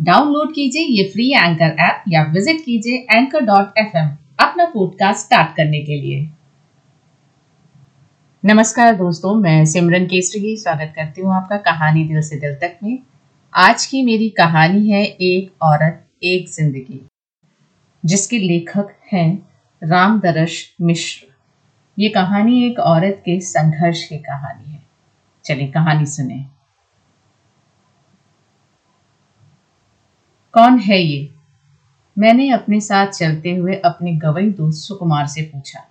[0.00, 5.56] Download कीजिए ये free anchor app या विज़िट कीजिए एंकर डॉट एफ़ अपना पॉडकास्ट स्टार्ट
[5.56, 6.20] करने के लिए।
[8.44, 12.98] नमस्कार दोस्तों, मैं सिमरन केसरी, स्वागत करती हूँ आपका कहानी दिल से दिल तक में।
[13.54, 17.00] आज की मेरी कहानी है एक औरत, एक ज़िंदगी,
[18.04, 19.28] जिसके लेखक हैं
[19.82, 21.26] राम दरश मिश्र।
[21.98, 24.82] ये कहानी एक औरत के संघर्ष की कहानी है।
[25.44, 26.44] चलिए कहानी सुने।
[30.54, 31.28] कौन है ये?
[32.16, 35.84] मैंने अपने साथ चलते हुए अपने गवई दोस्त सुकुमार से पूछा।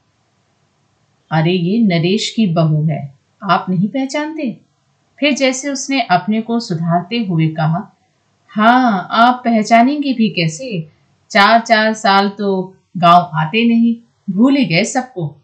[1.31, 4.51] अरे ये नरेश की बहू है, आप नहीं पहचानते?
[5.19, 7.87] फिर जैसे उसने अपने को सुधारते हुए कहा
[8.51, 10.87] हाँ आप पहचानेंगे भी कैसे?
[11.31, 13.95] चार चार साल तो गाँव आते नहीं,
[14.29, 15.35] भूल ही गए सबको।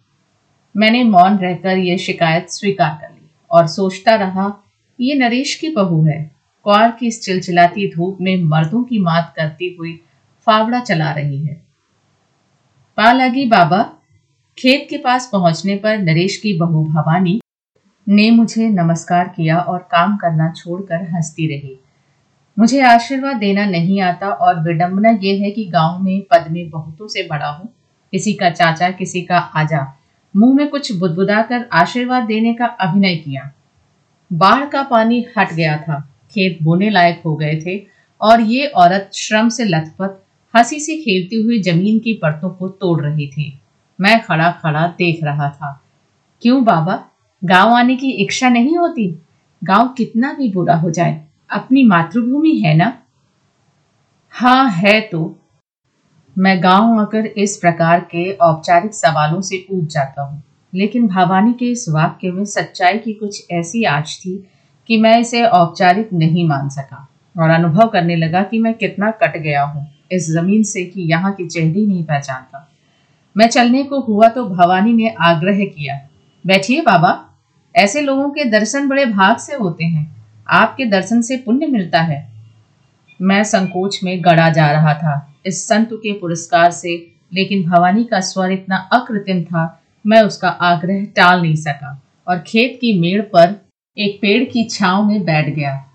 [0.75, 4.53] मैंने मौन रहकर यह शिकायत स्वीकार कर ली और सोचता रहा,
[4.99, 6.34] ये नरेश की बहू है।
[6.65, 10.01] क्वार की इस चिलचिलाती धूप में मर्दों की मात करती हुई
[10.45, 11.53] फावड़ा चला रही है।
[12.97, 13.93] पा लगी बाबा,
[14.57, 17.41] खेत के पास पहुँचने पर नरेश की बहू भवानी
[18.09, 21.79] ने मुझे नमस्कार किया और काम करना छोड़कर हंसती रही।
[22.59, 27.07] मुझे आशीर्वाद देना नहीं आता और विडंबना यह है कि गाँव में पद में बहुतों
[27.07, 27.69] से बड़ा हूँ।
[28.11, 29.97] किसी का चाचा, किसी का आजा।
[30.35, 33.51] मुँह में कुछ बुदबुदा कर आशीर्वाद देने का अभिनय किया।
[34.33, 37.77] बाढ़ का पानी हट गया था। खेत बोने लायक हो गए थे
[38.21, 40.15] और ये औरत श्रम से लथपथ,
[40.53, 43.59] हँसी से खेलती हुई ज़मीन की परतों को तोड़ रही थी।
[43.99, 45.71] मैं खड़ा खड़ा देख रहा था।
[46.41, 47.03] क्यों बाबा?
[47.43, 49.07] गाँव आने की इच्छा नहीं होती?
[49.61, 52.91] गाँव कितना भी बुरा हो जाए, अपनी मातृभूमि है ना?
[54.33, 55.35] हाँ है तो।
[56.35, 60.43] मैं गाँव आकर इस प्रकार के औपचारिक सवालों से ऊब जाता हूँ।
[60.73, 64.35] लेकिन भवानी के इस वाक्य में सच्चाई की कुछ ऐसी आज थी
[64.89, 69.37] कि मैं इसे औपचारिक नहीं मान सका। और अनुभव करने लगा कि मैं कितना कट
[69.37, 72.69] गया हूँ इस ज़मीन से कि यहाँ की चेहरी नहीं पहचानता।
[73.35, 75.99] मैं चलने को हुआ तो भवानी ने आग्रह किया,
[76.45, 77.19] बैठिए बाबा,
[77.75, 80.15] ऐसे लोगों के दर्शन बड़े भाग से होते हैं।
[80.49, 82.23] आपके दर्शन से पुण्य मिलता है।
[83.19, 85.15] मैं संकोच में गड़ा जा रहा था
[85.45, 86.95] इस संत के पुरस्कार से,
[87.33, 92.77] लेकिन भवानी का स्वर इतना अकृत्रिम था, मैं उसका आग्रह टाल नहीं सका। और खेत
[92.81, 93.53] की मेड़ पर
[93.97, 95.85] एक पेड़ की छाव में बैठ गया।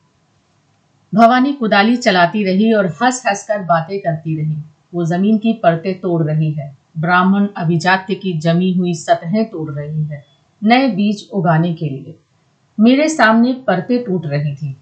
[1.14, 4.56] भवानी कुदाली चलाती रही और हंस हंस कर बातें करती रही।
[4.94, 10.02] वो ज़मीन की परतें तोड़ रही है। ब्राह्मण अभिजात्य की जमी हुई सतहें तोड़ रही
[10.02, 10.24] है।
[10.64, 12.16] नए बीज उगाने के लिए।
[12.80, 14.76] मेरे सामने परतें टूट रही थी।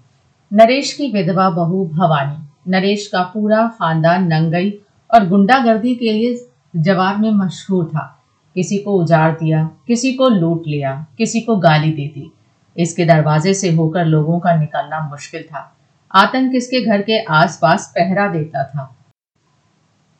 [0.53, 4.81] नरेश की विधवा बहू भवानी। नरेश का पूरा खानदान नंगई
[5.13, 8.23] और गुंडागर्दी के लिए जवाब में मशहूर था।
[8.55, 12.31] किसी को उजाड़ दिया, किसी को लूट लिया, किसी को गाली दे दी।
[12.79, 15.71] इसके दरवाजे से होकर लोगों का निकलना मुश्किल था।
[16.13, 18.95] आतंक इसके घर के आसपास पहरा देता था।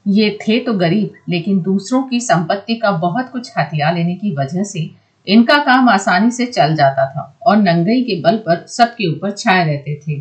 [0.05, 4.63] ये थे तो गरीब, लेकिन दूसरों की संपत्ति का बहुत कुछ हथियार लेने की वजह
[4.63, 4.89] से
[5.27, 9.65] इनका काम आसानी से चल जाता था और नंगई के बल पर सबके ऊपर छाए
[9.65, 10.19] रहते थे।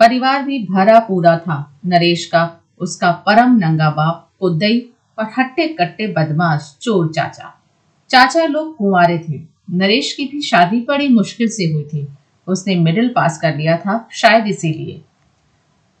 [0.00, 4.80] परिवार भी भरा पूरा था। नरेश का, उसका परम नंगा बाप, उदय
[5.18, 7.52] और हट्टे कट्टे बदमाश, चोर चाचा।
[8.10, 12.08] चाचा लोग कुंवारे थे। नरेश की भी शादी बड़ी मुश्किल से हुई थी।
[12.46, 15.00] उसने मिडिल पास कर लिया था, शायद इसीलिए।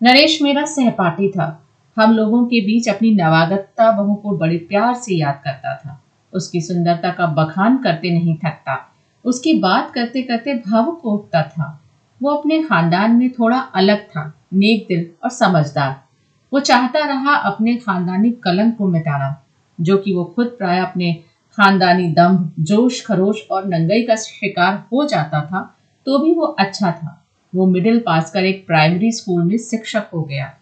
[0.02, 5.14] नरेश मेरा सहपाठी था। हम लोगों के बीच अपनी नवागतता बहू को बड़े प्यार से
[5.14, 8.94] याद करता था। उसकी सुंदरता का बखान करते नहीं थकता।
[9.24, 11.82] उसकी बात करते करते भावुक उठता था।
[12.22, 16.04] वो अपने खानदान में थोड़ा अलग था, नेक दिल और समझदार।
[16.52, 19.46] वो चाहता रहा अपने खानदानी कलंक को मिटाना
[19.80, 21.20] जो कि वो खुद प्राय अपने
[21.56, 25.76] खानदानी दम्भ जोश, खरोश और नंगई का शिकार हो जाता था
[26.06, 30.22] तो भी वो अच्छा था। वो मिडिल पास कर एक प्राइमरी स्कूल में शिक्षक हो
[30.22, 30.54] गया।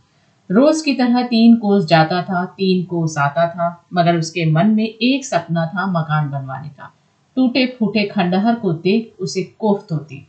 [0.50, 4.85] रोज की तरह तीन कोस जाता था, तीन कोस आता था, मगर उसके मन में
[4.85, 6.94] एक सपना था मकान बनवाने का।
[7.37, 10.29] टूटे फूटे खंडहर को देख उसे कोफ्त होती।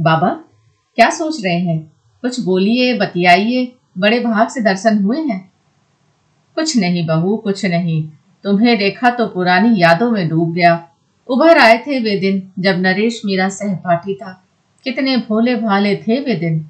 [0.00, 0.28] बाबा,
[0.94, 1.92] क्या सोच रहे हैं?
[2.22, 5.52] कुछ बोलिए, बतियाइए, बड़े भाग से दर्शन हुए हैं?
[6.54, 8.08] कुछ नहीं बहू, कुछ नहीं।
[8.44, 10.88] तुम्हें देखा तो पुरानी यादों में डूब गया।
[11.28, 14.44] उभर आए थे वे दिन, जब नरेश मेरा सहपाठी था।
[14.84, 16.66] कितने भोले भाले थे वे दिन।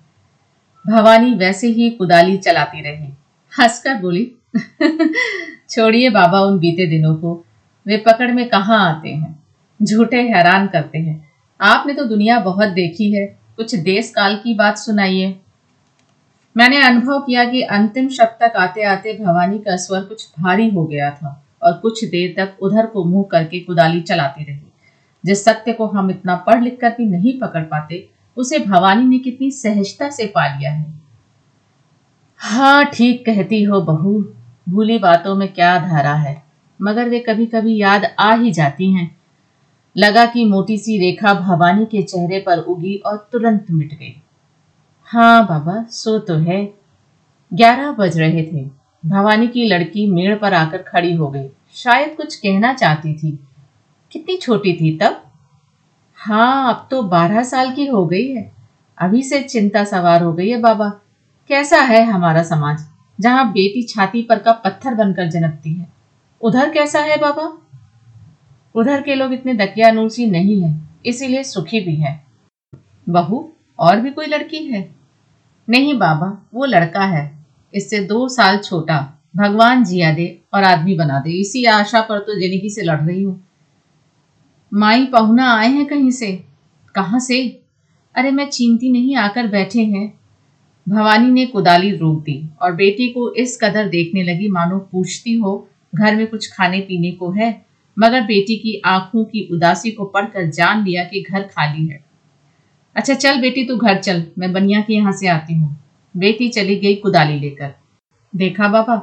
[0.87, 3.13] भवानी वैसे ही कुदाली चलाती रही।
[3.61, 4.33] हंसकर बोली,
[5.71, 7.45] छोड़िए बाबा उन बीते दिनों को।
[7.87, 9.43] वे पकड़ में कहाँ आते हैं?
[9.83, 13.27] झूठे हैरान करते हैं। आपने तो दुनिया बहुत देखी है।
[13.57, 15.41] कुछ देश काल की बात सुनाइए।
[16.57, 20.85] मैंने अनुभव किया कि अंतिम शब्द तक आते आते भवानी का स्वर कुछ भारी हो
[20.85, 24.61] गया था। और कुछ देर तक उधर को मुँह करके कुदाली चलाती रही।
[25.25, 29.19] जिस सत्य को हम इतना पढ़ लिख कर भी नहीं पकड़ पाते, उसे भवानी ने
[29.19, 31.01] कितनी सहजता से पा लिया है।
[32.41, 34.13] हाँ ठीक कहती हो बहू,
[34.69, 36.43] भूली बातों में क्या धारा है,
[36.81, 39.11] मगर वे कभी कभी याद आ ही जाती हैं।
[39.97, 44.15] लगा कि मोटी सी रेखा भवानी के चेहरे पर उगी और तुरंत मिट गई।
[45.09, 46.65] हाँ बाबा, सो तो है।
[47.53, 52.35] ग्यारह बज रहे थे। भवानी की लड़की मेड़ पर आकर खड़ी हो गई। शायद कुछ
[52.37, 53.39] कहना चाहती थी।
[54.13, 55.23] कितनी छोटी थी तब?
[56.19, 58.53] हाँ अब तो बारह साल की हो गई है।
[58.99, 60.89] अभी से चिंता सवार हो गई है बाबा।
[61.51, 62.85] कैसा है हमारा समाज,
[63.19, 65.89] जहाँ बेटी छाती पर का पत्थर बनकर जनकती है?
[66.41, 67.53] उधर कैसा है बाबा?
[68.75, 72.21] उधर के लोग इतने दकियानूसी नहीं है, इसीलिए सुखी भी है।
[73.09, 74.89] बहू, और भी कोई लड़की है?
[75.69, 77.42] नहीं बाबा, वो लड़का है।
[77.75, 78.99] इससे दो साल छोटा।
[79.37, 83.23] भगवान जिया दे और आदमी बना दे। इसी आशा पर तो ज़िंदगी से लड़ रही
[83.23, 83.41] हूँ।
[84.73, 86.33] माई पहुना आए हैं कहीं से?
[86.95, 87.63] कहाँ से?
[88.15, 90.13] अरे मैं चीनती नहीं आकर बैठे हैं।
[90.89, 95.69] भवानी ने कुदाली रोक दी और बेटी को इस कदर देखने लगी, मानो पूछती हो,
[95.95, 97.65] घर में कुछ खाने पीने को है?
[97.99, 102.05] मगर बेटी की आँखों की उदासी को पढ़कर जान लिया कि घर खाली है।
[102.97, 105.82] अच्छा चल बेटी, तू घर चल। मैं बनिया के यहाँ से आती हूँ।
[106.17, 107.73] बेटी चली गई कुदाली लेकर।
[108.37, 108.97] देखा बाबा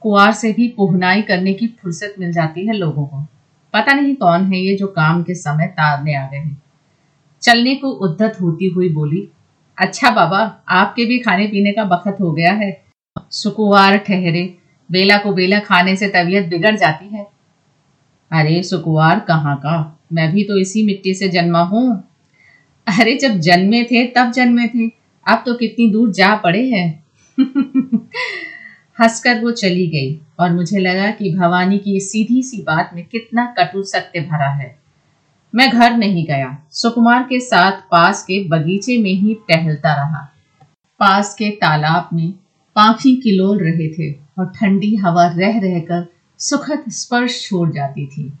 [0.00, 3.26] कुआर से भी पुहनाई करने की फुर्सत मिल जाती है लोगों को।
[3.74, 6.62] पता नहीं कौन है ये जो काम के समय तारने आ गए हैं।
[7.42, 9.28] चलने को उद्धत होती हुई बोली
[9.78, 12.84] अच्छा बाबा, आपके भी खाने पीने का बखत हो गया है।
[13.30, 14.56] सुकुवार ठहरे,
[14.90, 17.26] बेला को बेला खाने से तबीयत बिगड़ जाती है।
[18.32, 19.98] अरे सुकुवार, कहाँ का?
[20.12, 22.10] मैं भी तो इसी मिट्टी से जन्मा हूँ।
[22.86, 24.99] अरे जब जन्मे थे, तब जन्मे थे।
[25.30, 27.04] अब तो कितनी दूर जा पड़े हैं।
[29.00, 33.54] हंसकर वो चली गई और मुझे लगा कि भवानी की सीधी सी बात में कितना
[33.58, 34.78] कटु सत्य भरा है।
[35.54, 40.32] मैं घर नहीं गया। सुकुमार के साथ पास के बगीचे में ही टहलता रहा।
[41.00, 42.32] पास के तालाब में
[42.76, 48.32] पाखी किलोल रहे थे और ठंडी हवा रह रहकर सुखद स्पर्श छोड़ जाती थी।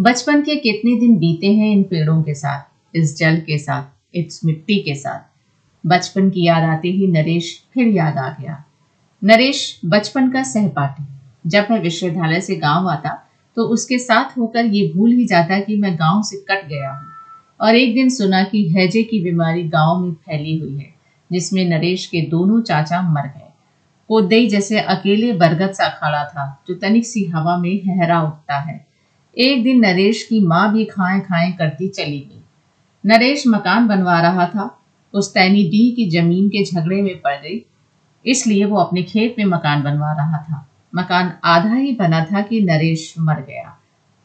[0.00, 2.62] बचपन के कितने दिन बीते हैं इन पेड़ों के साथ,
[2.96, 5.31] इस जल के साथ, इस मिट्टी के साथ।
[5.84, 8.64] बचपन की याद आते ही नरेश फिर याद आ गया।
[9.24, 11.04] नरेश बचपन का सहपाठी।
[11.46, 13.18] जब मैं विश्वविद्यालय से गाँव आता
[13.56, 17.06] तो उसके साथ होकर ये भूल ही जाता कि मैं गाँव से कट गया हूँ।
[17.60, 20.94] और एक दिन सुना कि हैजे की बीमारी गाँव में फैली हुई है,
[21.32, 23.48] जिसमें नरेश के दोनों चाचा मर गए।
[24.08, 28.86] कोदई जैसे अकेले बरगद सा खड़ा था, जो तनिक सी हवा में हहरा उठता है।
[29.38, 32.42] एक दिन नरेश की माँ भी खाए खाए करती चली गई।
[33.04, 34.81] नरेश मकान बनवा रहा था
[35.14, 37.66] उस तैनी डी की ज़मीन के झगड़े में पड़ गई।
[38.26, 42.60] इसलिए वो अपने खेत में मकान बनवा रहा था। मकान आधा ही बना था कि
[42.60, 43.78] नरेश मर गया।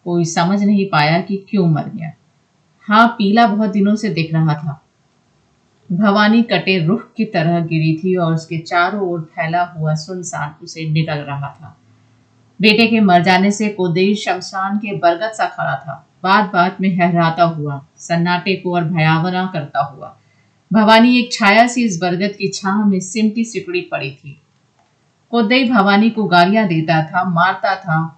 [0.03, 2.11] कोई समझ नहीं पाया कि क्यों मर गया।
[2.81, 4.83] हाँ पीला बहुत दिनों से दिख रहा था।
[5.91, 10.89] भवानी कटे रुख की तरह गिरी थी और उसके चारों ओर फैला हुआ सुनसान उसे
[10.89, 11.77] निकल रहा था।
[12.61, 16.97] बेटे के मर जाने से कोदेई शमशान के बरगद सा खड़ा था। बात बात में
[16.97, 20.17] हहराता हुआ, सन्नाटे को और भयावना करता हुआ
[20.71, 24.31] भवानी एक छाया सी इस बरगद की छाह में सिमटी सिकड़ी पड़ी थी।
[25.31, 28.17] कोदई भवानी को गालियाँ देता था, मारता था।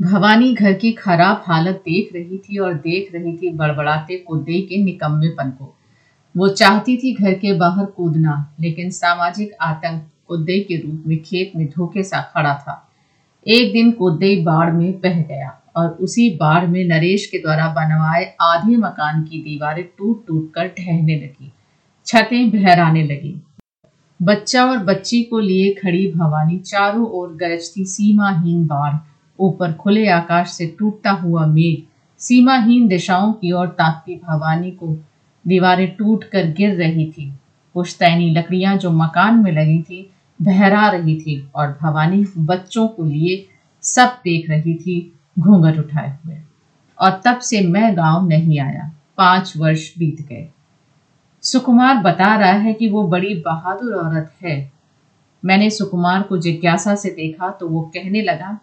[0.00, 4.82] भवानी घर की खराब हालत देख रही थी और देख रही थी बड़बड़ाते कोदई के
[4.84, 5.72] निकम्मेपन को।
[6.34, 11.52] वो चाहती थी घर के बाहर कूदना, लेकिन सामाजिक आतंक कोदई के रूप में खेत
[11.56, 12.82] में धोखे सा खड़ा था।
[13.46, 18.34] एक दिन कोदई बाढ़ में बह गया और उसी बाढ़ में नरेश के द्वारा बनवाए
[18.42, 21.52] आधे मकान की दीवारें टूट टूट कर ढहने लगी।
[22.06, 23.42] छतें बहराने लगी।
[24.22, 28.94] बच्चा और बच्ची को लिए खड़ी भवानी चारों ओर गरजती सीमाहीन बाढ़।
[29.40, 31.76] ऊपर खुले आकाश से टूटता हुआ मेघ।
[32.18, 34.96] सीमाहीन दिशाओं की ओर ताकती भवानी को
[35.46, 37.32] दीवारें टूट कर गिर रही थी।
[37.74, 40.10] पुश्तैनी लकड़ियाँ जो मकान में लगी थी,
[40.42, 43.46] बहरा रही थी और भवानी बच्चों को लिए
[43.82, 46.36] सब देख रही थी घूंघट उठाए हुए।
[47.00, 50.48] और तब से मैं गाँव नहीं आया। पाँच वर्ष बीत गए।
[51.46, 54.54] सुकुमार बता रहा है कि वो बड़ी बहादुर औरत है।
[55.42, 58.58] मैंने सुकुमार को जिज्ञासा से देखा तो वो कहने लगा,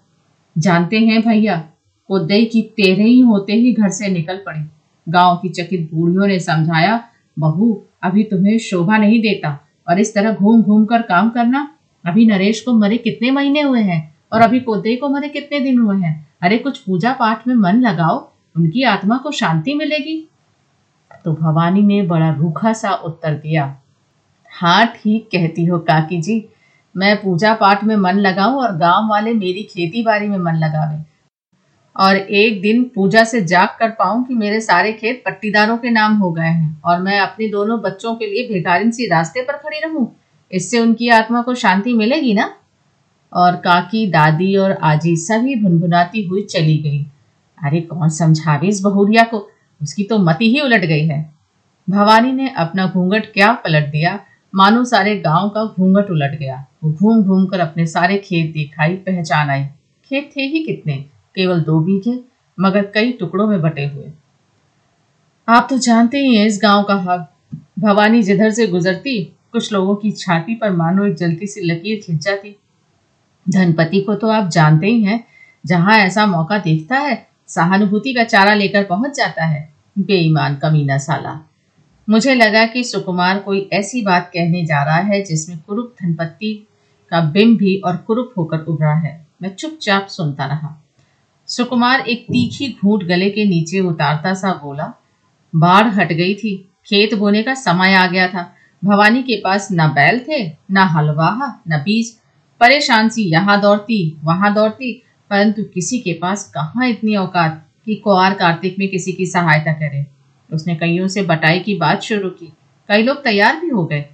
[0.55, 1.63] जानते हैं भैया
[2.09, 4.59] दई की तेरह ही होते ही घर से निकल पड़े।
[5.07, 6.99] गाँव की चकित बूढ़ियों ने समझाया,
[7.37, 11.67] बहू, अभी तुम्हें शोभा नहीं देता और इस तरह घूम घूम कर काम करना,
[12.05, 15.79] अभी नरेश को मरे कितने महीने हुए हैं और अभी पोते को मरे कितने दिन
[15.79, 16.27] हुए हैं?
[16.41, 18.17] अरे, कुछ पूजा पाठ में मन लगाओ,
[18.55, 20.29] उनकी आत्मा को शांति मिलेगी।
[21.25, 23.77] तो भवानी ने बड़ा रूखा सा उत्तर दिया।
[24.51, 26.49] हाँ ठीक कहती हो काकी जी।
[26.97, 31.13] मैं पूजा पाठ में मन लगाऊँ और गाँव वाले मेरी खेती बाड़ी में मन लगावे।
[31.95, 36.13] और एक दिन पूजा से जाग कर पाऊँ कि मेरे सारे खेत पट्टीदारों के नाम
[36.13, 39.79] हो गए हैं और मैं अपने दोनों बच्चों के लिए भिखारिन सी रास्ते पर खड़ी
[39.79, 40.15] रहूँ।
[40.51, 42.53] इससे उनकी आत्मा को शांति मिलेगी ना?
[43.33, 47.05] और काकी, दादी और आजी सभी भुनभुनाती हुई चली गई।
[47.65, 49.49] अरे, कौन समझावे इस बहुरिया को?
[49.83, 51.33] उसकी तो मति ही उलट गई है।
[51.89, 54.19] भवानी ने अपना घूंघट क्या पलट दिया?
[54.55, 58.95] मानो सारे गाँव का घूंघट उलट गया। वो घूम घूम कर अपने सारे खेत दिखाई
[58.95, 59.65] पहचान आई।
[60.03, 60.97] खेत थे ही कितने?
[61.35, 62.19] केवल दो बीघे,
[62.59, 64.11] मगर कई टुकड़ों में बटे हुए।
[65.49, 67.25] आप तो जानते ही हैं इस गाँव का हाल।
[67.79, 72.23] भवानी जिधर से गुजरती, कुछ लोगों की छाती पर मानो एक जलती सी लकीर खिंच
[72.23, 72.55] जाती।
[73.49, 75.23] धनपति को तो आप जानते ही हैं,
[75.65, 81.47] जहाँ ऐसा मौका देखता है, सहानुभूति का चारा लेकर पहुँच जाता है। बेईमान कमीना साला।
[82.09, 86.67] मुझे लगा कि सुकुमार कोई ऐसी बात कहने जा रहा है जिसमें कुरूप धनपति
[87.11, 90.83] का बिंब भी और कुरूप होकर उभरा है। मैं चुपचाप सुनता रहा।
[91.47, 94.93] सुकुमार एक तीखी घूट गले के नीचे उतारता सा बोला,
[95.55, 98.53] बाढ़ हट गई थी। खेत बोने का समय आ गया था।
[98.85, 102.17] भवानी के पास न बैल थे, न हलवाहा, न बीज।
[102.59, 107.67] परेशान सी यहाँ दौड़ती, वहाँ दौड़ती, परंतु किसी के पास कहाँ इतनी औकात?
[107.85, 110.07] कि कुआर कार्तिक में किसी की सहायता करे।
[110.53, 112.53] उसने कईयों से बटाई की बात शुरू की।
[112.87, 114.05] कई लोग तैयार भी हो गए।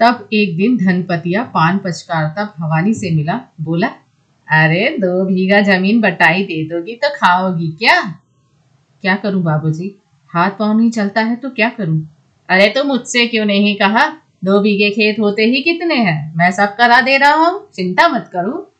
[0.00, 3.86] तब एक दिन धनपतिया पान पचकारता भवानी से मिला। बोला,
[4.48, 8.02] अरे, दो बीघा ज़मीन बटाई दे दोगी तो खाओगी क्या?
[9.02, 10.02] क्या करूँ बाबूजी?
[10.28, 12.16] हाथ पाँव नहीं चलता है तो क्या करूँ?
[12.48, 14.08] अरे तो मुझसे क्यों नहीं कहा?
[14.44, 16.34] दो बीघे खेत होते ही कितने हैं?
[16.36, 18.72] मैं सब करा दे रहा हूँ, चिंता मत करो।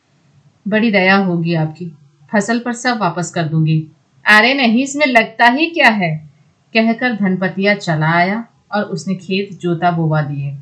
[0.67, 1.85] बड़ी दया होगी आपकी।
[2.31, 3.87] फ़सल पर सब वापस कर दूँगी।
[4.25, 6.29] अरे नहीं, इसमें लगता ही क्या है?
[6.73, 10.57] कहकर धनपतिया चला आया और उसने खेत जोता बोवा दिए।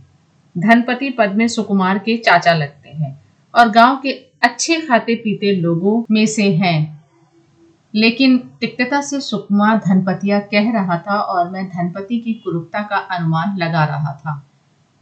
[0.57, 3.21] धनपति पद में सुकुमार के चाचा लगते हैं
[3.55, 7.01] और गाँव के अच्छे खाते पीते लोगों में से हैं।
[7.95, 13.57] लेकिन तिक्तता से सुकुमार धनपतिया कह रहा था और मैं धनपति की कुरूपता का अनुमान
[13.57, 14.45] लगा रहा था।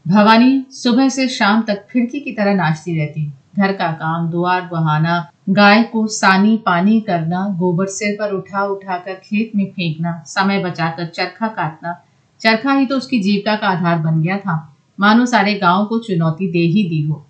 [0.08, 5.30] भवानी, सुबह से शाम तक फिरकी की तरह नाचती रहती। घर का काम द्वार बहाना
[5.50, 10.64] गाय को सानी पानी करना, गोबर सिर पर उठा उठा कर खेत में फेंकना, समय
[10.64, 12.04] बचाकर चरखा काटना,
[12.42, 16.52] चरखा ही तो उसकी जीविका का आधार बन गया था। मानो सारे गाँव को चुनौती
[16.52, 17.26] दे ही दी हो।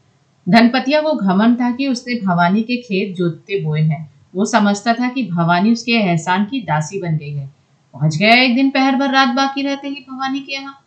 [0.49, 5.09] धनपतिया वो घमन था कि उसने भवानी के खेत जोतते बोए हैं। वो समझता था
[5.09, 7.49] कि भवानी उसके एहसान की दासी बन गई है।
[7.93, 10.79] पहुँच गया एक दिन, पहर भर रात बाकी रहते ही भवानी के यहाँ।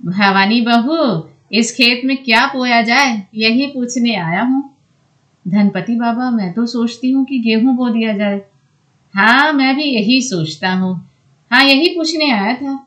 [0.00, 4.71] भवानी बहू, इस खेत में क्या बोया जाए, यही पूछने आया हूँ।
[5.48, 8.42] धनपति बाबा, मैं तो सोचती हूँ कि गेहूँ बो दिया जाए।
[9.14, 11.10] हाँ मैं भी यही सोचता हूँ।
[11.50, 12.86] हाँ यही पूछने आया था।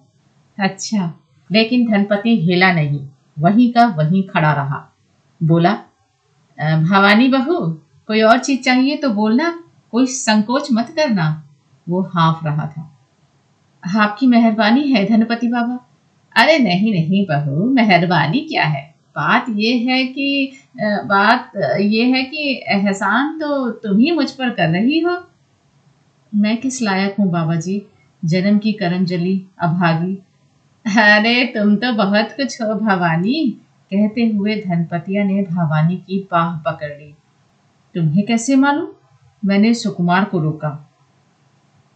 [0.58, 1.14] अच्छा
[1.52, 3.08] लेकिन धनपति हिला नहीं।
[3.40, 4.96] वहीं का वहीं खड़ा रहा।
[5.44, 5.74] बोला
[6.60, 7.60] भवानी बहू,
[8.08, 11.44] कोई और चीज़ चाहिए तो बोलना, कोई संकोच मत करना।
[11.90, 12.92] वो हाफ़ रहा था।
[14.02, 15.80] आपकी मेहरबानी है धनपति बाबा?
[16.36, 18.95] अरे, नहीं नहीं बहू, मेहरबानी क्या है?
[19.16, 24.70] बात ये है कि बात ये है कि एहसान तो तुम ही मुझ पर कर
[24.70, 25.18] रही हो।
[26.34, 27.82] मैं किस लायक हूँ बाबा जी
[28.26, 30.16] जन्म की करम जली अभागी।
[30.86, 33.50] अरे, तुम तो बहुत कुछ हो भवानी।
[33.92, 37.14] कहते हुए धनपतिया ने भवानी की बाह पकड़ ली।
[37.96, 38.88] तुम्हें कैसे मालूम?
[39.46, 40.90] मैंने सुकुमार को रोका।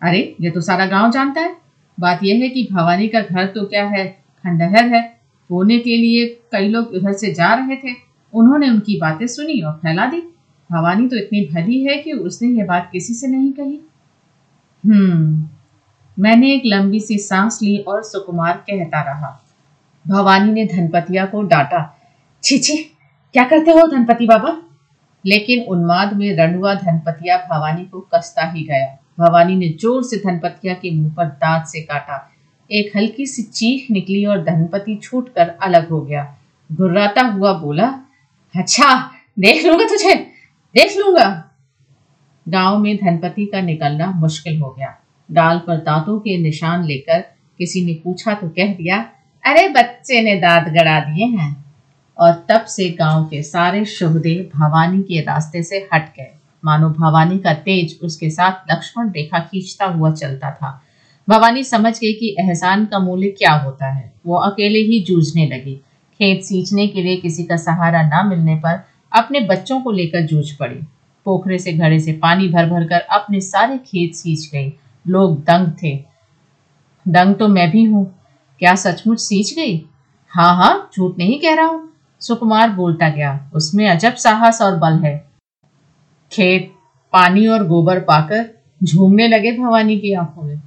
[0.02, 1.56] अरे, ये तो सारा गाँव जानता है।
[2.00, 4.06] बात यह है कि भवानी का घर तो क्या है?
[4.44, 5.19] खंडहर है।
[5.50, 7.96] बोने के लिए कई लोग उधर से जा रहे थे।
[8.34, 10.22] उन्होंने उनकी बातें सुनी और फैला दी।
[10.70, 13.80] भवानी तो इतनी भली है कि उसने ये बात किसी से नहीं कही।
[14.84, 15.50] हम्म
[16.18, 19.46] मैंने एक लंबी सी सांस ली और सुकुमार कहता रहा।
[20.08, 22.00] भवानी ने धनपतिया को डांटा,
[22.44, 22.78] छी छी,
[23.34, 24.58] क्या करते हो धनपति बाबा?
[25.26, 30.74] लेकिन उन्माद में रणुआ धनपतिया भवानी को कसता ही गया। भवानी ने ज़ोर से धनपतिया
[30.74, 32.18] के मुँह पर दांत से काटा।
[32.70, 36.24] एक हल्की सी चीख निकली और धनपति छूट कर अलग हो गया।
[36.70, 37.88] घुर्राता हुआ बोला
[38.56, 38.94] अच्छा
[39.38, 40.16] देख लूँगा तुझे,
[40.76, 41.28] देख लूँगा।
[42.46, 44.96] गाँव में धनपति का निकलना मुश्किल हो गया।
[45.30, 47.20] डाल पर दांतों के निशान लेकर
[47.60, 48.98] किसी ने पूछा तो कह दिया,
[49.44, 51.56] अरे बच्चे ने दांत गड़ा दिए हैं।
[52.18, 56.32] और तब से गाँव के सारे शुभदे भवानी के रास्ते से हट गए।
[56.64, 60.72] मानो भवानी का तेज उसके साथ लक्ष्मण रेखा खींचता हुआ चलता था।
[61.30, 65.76] भवानी समझ गई कि एहसान का मूल्य क्या होता है। वो अकेले ही जूझने लगी।
[66.20, 68.80] खेत सींचने के लिए किसी का सहारा न मिलने पर
[69.12, 70.76] अपने बच्चों को लेकर जूझ पड़ी।
[71.26, 74.74] पोखरे से घड़े से पानी भर भर कर अपने सारे खेत सींच गई।
[75.08, 76.06] लोग दंग थे।
[77.08, 78.06] दंग तो मैं भी हूँ।
[78.60, 79.86] क्या सचमुच सींच गई?
[80.28, 84.94] हाँ हाँ झूठ नहीं कह रहा हूँ। सुकुमार बोलता गया, उसमें अजब साहस और बल
[84.94, 85.30] है।
[86.32, 86.74] खेत,
[87.14, 88.50] पानी और गोबर पाकर
[88.84, 90.62] झूमने लगे भवानी की आँखों में।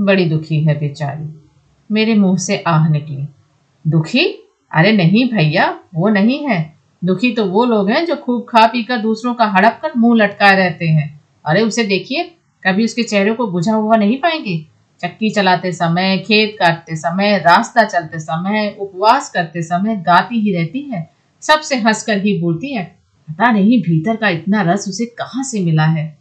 [0.00, 1.50] बड़ी दुखी है बेचारी।
[1.92, 3.28] मेरे मुँह से आह निकली।
[3.86, 4.24] दुखी?
[4.74, 6.74] अरे नहीं भैया, वो नहीं है।
[7.04, 10.16] दुखी तो वो लोग हैं जो खूब खा पी कर दूसरों का हड़प कर मुँह
[10.16, 12.24] लटकाए रहते हैं। अरे उसे देखिए,
[12.66, 14.66] कभी उसके चेहरे को बुझा हुआ नहीं पाएँगे।
[15.00, 20.80] चक्की चलाते समय, खेत काटते समय, रास्ता चलते समय, उपवास करते समय गाती ही रहती
[20.80, 22.84] है। सबसे हंसकर ही बोलती है,
[23.28, 26.18] पता नहीं भीतर का इतना रस उसे कहाँ से मिला है?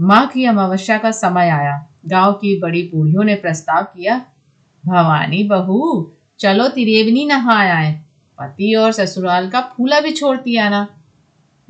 [0.00, 4.18] माँ की अमावस्या का समय आया। गाँव की बड़ी बूढ़ियों ने प्रस्ताव किया,
[4.86, 7.92] भवानी बहू, चलो त्रिवेणी नहा आए।
[8.38, 10.86] पति और ससुराल का फूला भी छोड़ती आना।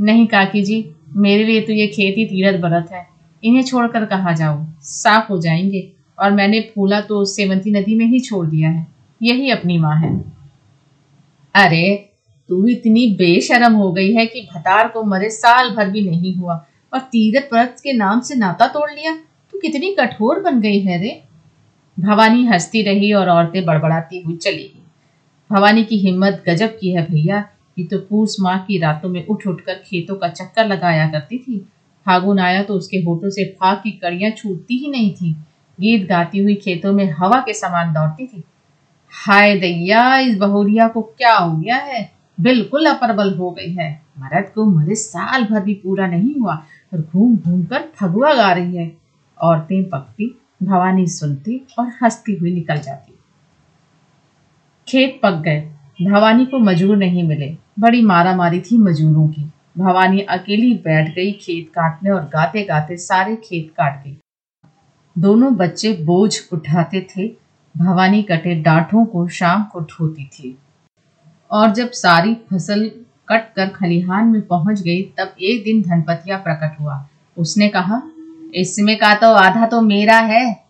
[0.01, 3.07] नहीं काकी जी, मेरे लिए तो ये खेती तीरथ बरत है।
[3.45, 4.79] इन्हें छोड़कर कहा जाऊँ?
[4.81, 8.87] साफ़ हो जाएँगे, और मैंने फूला तो सेवंती नदी में ही छोड़ दिया है।
[9.23, 10.25] यही अपनी माँ है।
[11.55, 12.11] अरे,
[12.49, 16.67] तू इतनी बेशरम हो गई है कि भतार को मरे साल भर भी नहीं हुआ,
[16.93, 19.19] और तीरथ व्रत के नाम से नाता तोड़ लिया।
[19.57, 21.11] तू कितनी कठोर बन गई है रे।
[21.97, 24.83] भवानी हंसती रही और औरतें बड़बड़ाती हुई चली गई।
[25.51, 27.39] भवानी की हिम्मत गजब की है भैया,
[27.79, 31.59] ये तो पूस माह की रातों में उठ उठकर खेतों का चक्कर लगाया करती थी।
[32.07, 35.33] फागुन आया तो उसके होठों से फाग की कड़ियाँ छूटती ही नहीं थी।
[35.79, 38.43] गीत गाती हुई खेतों में हवा के समान दौड़ती थी।
[39.13, 42.11] हाय दैया, इस बहुरिया को क्या हो गया है?
[42.39, 46.55] बिल्कुल अपरबल हो गई है। मरद को मरे साल भर भी पूरा नहीं हुआ
[46.95, 49.06] और घूम घूम कर फगुआ गा रही है।
[49.43, 53.13] औरतें पकती, भवानी सुनती और हंसती हुई निकल जाती।
[54.89, 55.61] खेत पक गए।
[56.03, 61.33] भवानी को मजूर नहीं मिले। बड़ी मारा मारी थी मजूरों की। भवानी अकेली बैठ गई
[61.33, 64.19] खेत काटने और गाते गाते सारे खेत काट गई।
[65.19, 67.29] दोनों बच्चे बोझ उठाते थे।
[67.77, 70.59] भवानी कटे डांठों को शाम को ढोती थी।
[71.51, 72.91] और जब सारी फ़सल
[73.29, 78.03] कट कर खलिहान में पहुँच गई, तब एक दिन धनपतिया प्रकट हुआ। उसने कहा
[78.57, 80.65] इसमें का तो आधा तो मेरा है।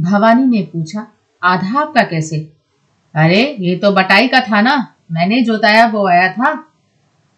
[0.00, 1.06] भवानी ने पूछा,
[1.42, 2.52] आधा आपका कैसे?
[3.14, 6.72] अरे, ये तो बटाई का था ना, मैंने जोताया बोया था।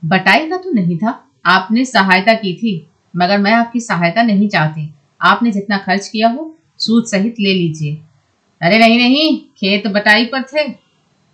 [0.04, 4.94] बटाई का तो नहीं था, आपने सहायता की थी, मगर मैं आपकी सहायता नहीं चाहती।
[5.20, 7.98] आपने जितना खर्च किया हो, सूद सहित ले लीजिए।
[8.62, 10.68] अरे नहीं नहीं, खेत बटाई पर थे।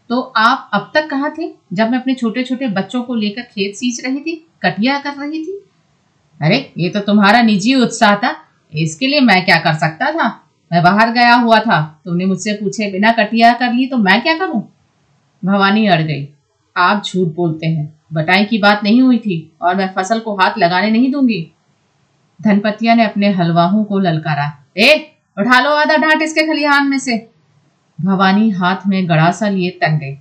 [0.09, 3.75] तो आप अब तक कहाँ थे, जब मैं अपने छोटे छोटे बच्चों को लेकर खेत
[3.75, 5.65] सींच रही थी, कटिया कर रही थी?
[6.43, 10.45] अरे, ये तो तुम्हारा निजी उत्साह था इसके लिए मैं क्या कर सकता था?
[10.73, 14.39] मैं बाहर गया हुआ था। तुमने मुझसे पूछे बिना कटिया कर ली तो मैं क्या
[14.39, 14.73] करूँ?
[15.45, 16.29] भवानी अड़ गई।
[16.77, 20.51] आप झूठ बोलते हैं। बटाई की बात नहीं हुई थी और मैं फ़सल को हाथ
[20.59, 21.53] लगाने नहीं दूँगी।
[22.43, 27.29] धनपतिया ने अपने हलवाहों को ललकारा। ए, उठा लो आधा डांट इसके खलिहान में से।
[28.01, 30.19] भवानी हाथ में गड़ासा लिए तन गई।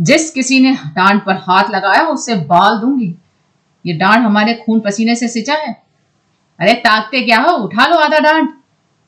[0.00, 3.14] जिस किसी ने डांड पर हाथ लगाया, उससे बाल दूँगी।
[3.86, 5.83] ये डांड हमारे खून पसीने से सिंचा है।
[6.60, 7.56] अरे ताकते क्या हो?
[7.56, 8.54] उठा लो आधा डांट।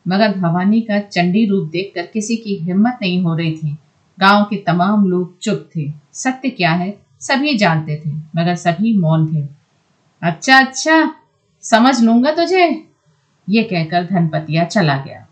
[0.08, 3.76] मगर भवानी का चंडी रूप देखकर किसी की हिम्मत नहीं हो रही थी।
[4.20, 6.98] गाँव के तमाम लोग चुप थे। सत्य क्या है?
[7.20, 9.48] सभी जानते थे, मगर सभी मौन थे।
[10.22, 11.14] अच्छा अच्छा
[11.62, 12.86] समझ लूँगा तुझे।
[13.48, 15.26] ये कहकर धनपतिया चला गया।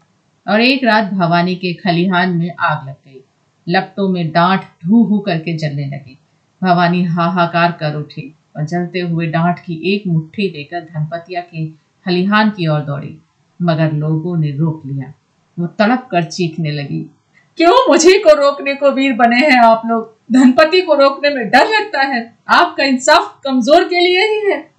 [0.49, 3.25] और एक रात भवानी के खलिहान में आग लग गई।
[3.69, 6.19] लपटों में डांट ढू हू करके जलने लगी।
[6.63, 12.51] भवानी हाहाकार कर उठी और जलते हुए डांट की एक मुट्ठी लेकर धनपतिया के खलिहान
[12.51, 13.19] की ओर दौड़ी,
[13.63, 15.13] मगर लोगों ने रोक लिया।
[15.59, 17.11] वो तड़प कर चीखने लगी,
[17.59, 20.15] क्यों मुझे को रोकने को वीर बने हैं आप लोग?
[20.33, 24.71] धनपति को रोकने में डर लगता है। आपका इंसाफ कमज़ोर के लिए ही है।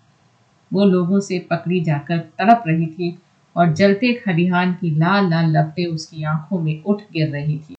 [0.74, 3.18] वो लोगों से पकड़ी जाकर तड़प रही थी
[3.56, 7.76] और जलते खलिहान की लाल लाल लपटे उसकी आँखों में उठ गिर रही थी।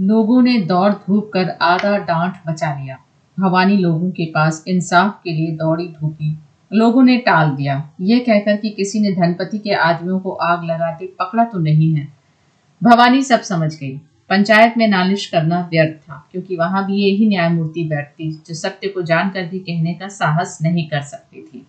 [0.00, 2.98] लोगों ने दौड़ धूप कर आधा डांट बचा लिया।
[3.40, 6.38] भवानी लोगों के पास इंसाफ के लिए दौड़ी धूपी।
[6.72, 11.06] लोगों ने टाल दिया। ये कहकर कि किसी ने धनपति के आदमियों को आग लगाते
[11.06, 12.08] पकड़ा तो नहीं है।
[12.82, 17.84] भवानी सब समझ गई। पंचायत में नालिश करना व्यर्थ था, क्योंकि वहाँ भी यही न्यायमूर्ति
[17.84, 21.66] बैठती, जो सत्य को जानकर भी कहने का साहस नहीं कर सकती थी।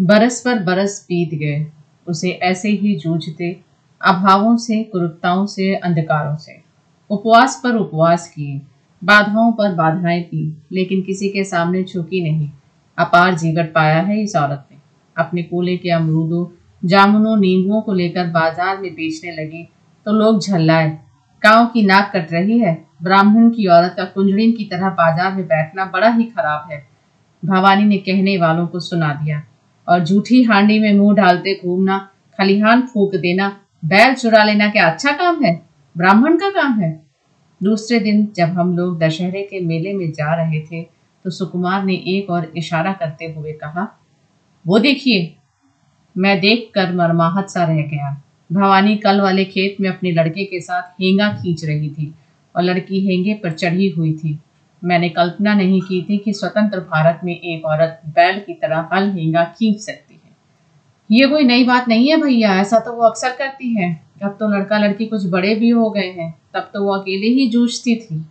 [0.00, 1.66] बरस पर बरस बीत गए।
[2.08, 3.60] उसे ऐसे ही जूझते
[4.04, 6.61] अभावों से कुरुताओं से, अंधकारों से।
[7.12, 8.60] उपवास पर उपवास किए,
[9.02, 12.48] बाधाओं पर बाधाएँ की लेकिन किसी के सामने झुकी नहीं।
[12.98, 14.78] अपार जीवट पाया है इस औरत ने।
[15.16, 16.44] अपने कोले के अमरूदों,
[16.82, 19.62] जामुनों, नींबुओं को लेकर बाज़ार में बेचने लगी
[20.06, 20.88] तो लोग झल्लाए
[21.42, 25.44] काव की नाक कट रही है। ब्राह्मण की औरत का कुंजड़िन की तरह बाज़ार में
[25.44, 26.82] बैठना बड़ा ही खराब है।
[27.42, 29.42] भवानी ने कहने वालों को सुना दिया,
[29.88, 31.98] और झूठी हांडी में मुँह डालते घूमना,
[32.38, 33.48] खलिहान फूक देना,
[33.82, 35.54] बैल चुरा लेना क्या अच्छा काम है?
[35.96, 36.90] ब्राह्मण का काम है।
[37.60, 40.82] दूसरे दिन जब हम लोग दशहरे के मेले में जा रहे थे
[41.24, 43.86] तो सुकुमार ने एक और इशारा करते हुए कहा,
[44.64, 45.34] वो देखिए,
[46.16, 48.10] मैं देख कर मरमाहत सा रह गया।
[48.50, 52.12] भवानी कल वाले खेत में अपने लड़के के साथ हेंगा खींच रही थी
[52.54, 54.38] और लड़की हेंगे पर चढ़ी हुई थी।
[54.82, 59.10] मैंने कल्पना नहीं की थी कि स्वतंत्र भारत में एक औरत बैल की तरह हल
[59.10, 60.30] हेंगा खींच सकती है।
[61.10, 64.48] ये कोई नई बात नहीं है भैया, ऐसा तो वो अक्सर करती है। अब तो
[64.48, 68.24] लड़का लड़की कुछ बड़े भी हो गए हैं, तब तो वो अकेले ही जूझती थी।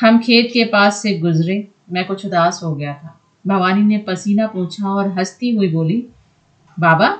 [0.00, 4.46] हम खेत के पास से गुजरे, मैं कुछ उदास हो गया था। भवानी ने पसीना
[4.46, 6.06] पूछा और हंसती हुई बोली,
[6.80, 7.16] बाबा,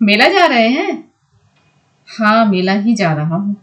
[0.00, 1.04] मेला जा रहे हैं?
[2.08, 3.56] हाँ मेला ही जा रहा हूँ।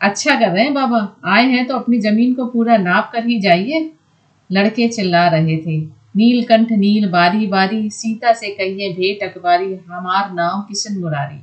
[0.00, 1.16] अच्छा कर रहे हैं बाबा?
[1.24, 3.90] आए हैं तो अपनी ज़मीन को पूरा नाप कर ही जाइए।
[4.50, 5.78] लड़के चिल्ला रहे थे।
[6.16, 11.38] नीलकंठ, नील बारी बारी, सीता से कहिए भेंट अकबारी हमार नाम किशन मुरारी।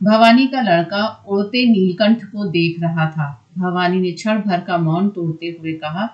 [0.00, 3.28] भवानी का लड़का उड़ते नीलकंठ को देख रहा था।
[3.58, 6.08] भवानी ने क्षण भर का मौन तोड़ते हुए कहा,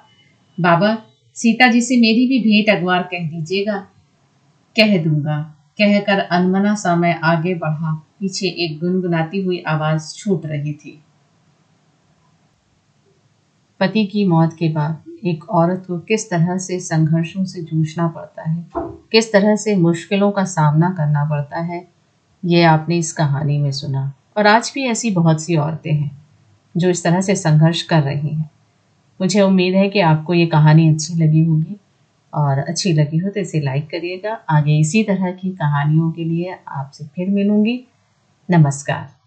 [0.58, 0.96] बाबा,
[1.36, 3.78] सीता जी से मेरी भी भेंट अखबार कह दीजिएगा।
[4.76, 5.38] कह दूँगा।
[5.78, 11.00] कहकर अनमना सा मैं आगे बढ़ा। पीछे एक गुनगुनाती हुई आवाज़ छूट रही थी।
[13.80, 18.48] पति की मौत के बाद एक औरत को किस तरह से संघर्षों से जूझना पड़ता
[18.50, 21.80] है, किस तरह से मुश्किलों का सामना करना पड़ता है
[22.44, 26.22] ये आपने इस कहानी में सुना। और आज भी ऐसी बहुत सी औरतें हैं,
[26.76, 28.50] जो इस तरह से संघर्ष कर रही हैं।
[29.20, 31.76] मुझे उम्मीद है कि आपको ये कहानी अच्छी लगी होगी।
[32.34, 36.56] और अच्छी लगी हो तो इसे लाइक करिएगा। आगे इसी तरह की कहानियों के लिए
[36.68, 37.84] आपसे फिर मिलूँगी।
[38.50, 39.21] नमस्कार।